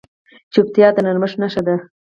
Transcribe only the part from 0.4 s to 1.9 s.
چوپتیا، د نرمښت نښه ده.